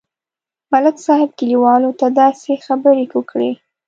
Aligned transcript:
ملک 0.71 0.97
صاحب 1.05 1.29
کلیوالو 1.39 1.91
ته 1.99 2.07
داسې 2.21 2.51
خبرې 2.65 3.05
وکړې. 3.15 3.51